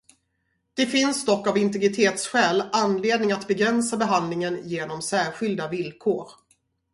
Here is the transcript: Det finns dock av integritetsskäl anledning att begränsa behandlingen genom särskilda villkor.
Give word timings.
Det 0.73 0.85
finns 0.85 1.25
dock 1.25 1.47
av 1.47 1.57
integritetsskäl 1.57 2.63
anledning 2.71 3.31
att 3.31 3.47
begränsa 3.47 3.97
behandlingen 3.97 4.59
genom 4.67 5.01
särskilda 5.01 5.67
villkor. 5.67 6.31